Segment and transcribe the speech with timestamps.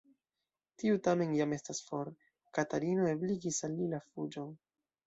[0.83, 2.11] Tiu tamen jam estas for:
[2.59, 4.55] Katarino ebligis al li la fuĝon.